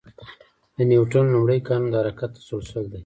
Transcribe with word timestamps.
د 0.75 0.77
نیوتن 0.89 1.25
لومړی 1.33 1.59
قانون 1.67 1.89
د 1.91 1.95
حرکت 2.01 2.29
تسلسل 2.37 2.85
دی. 2.91 2.99